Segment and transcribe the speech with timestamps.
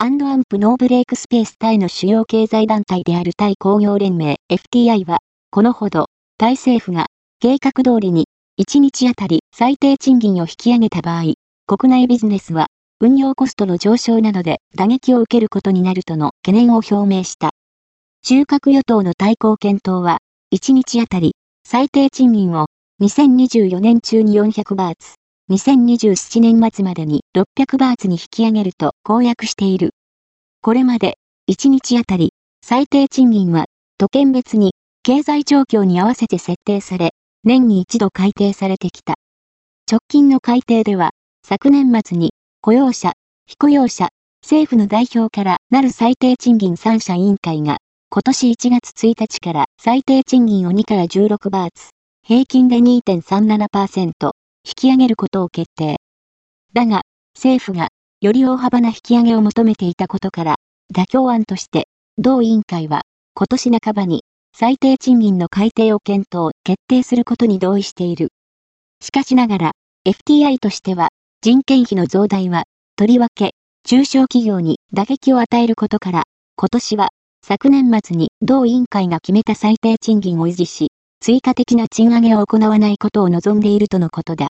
[0.00, 5.18] アンドアンプノーブレイクスペースタイの主要経済団体であるタイ工業連盟 FTI は、
[5.50, 6.06] このほど、
[6.38, 7.06] タイ政府が
[7.40, 8.28] 計画通りに
[8.60, 11.34] 1日あたり最低賃金を引き上げた場合、
[11.66, 12.68] 国内ビジネスは
[13.00, 17.50] 運用コストの上昇などで打撃を受けることになるとの懸念を表明した。
[18.22, 20.18] 中核与党の対抗検討は、
[20.54, 21.34] 1日あたり
[21.66, 22.66] 最低賃金を
[23.02, 25.17] 2024年中に400バーツ、
[25.50, 29.92] 2027年末までに600バーツに引き上げると公約している。
[30.60, 31.16] これまで、
[31.50, 33.64] 1日あたり、最低賃金は、
[33.96, 37.12] 都県別に、経済状況に合わせて設定され、
[37.44, 39.14] 年に一度改定されてきた。
[39.90, 41.12] 直近の改定では、
[41.46, 43.14] 昨年末に、雇用者、
[43.46, 44.10] 非雇用者、
[44.42, 47.78] 政府の代表からなる最低賃金三者委員会が、
[48.10, 51.88] 今年1月1日から最低賃金を2から16バーツ、
[52.22, 54.32] 平均で2.37%、
[54.68, 55.96] 引き上げることを決定。
[56.74, 57.00] だが、
[57.34, 57.88] 政府が、
[58.20, 60.56] より大幅な引き上げを求めていたことから、
[60.94, 63.04] 妥協案として、同委員会は、
[63.34, 68.28] 今年半ばに、最低賃金の改定を検討、決定することに同意している。
[69.00, 69.70] しかしながら、
[70.06, 71.08] FTI としては、
[71.40, 72.64] 人件費の増大は、
[72.96, 73.52] とりわけ、
[73.86, 76.24] 中小企業に打撃を与えることから、
[76.56, 77.08] 今年は、
[77.42, 80.88] 昨年末に同委員会が決めた最低賃金を維持し、
[81.20, 84.46] 追加的な賃上げを行わないことを望んでいるとのことだ。